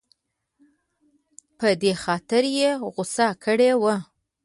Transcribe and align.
په 1.57 1.69
دې 1.81 1.93
خاطر 2.03 2.43
یې 2.57 2.69
غوسه 2.93 3.27
کړې 3.43 3.71
وه. 3.81 3.95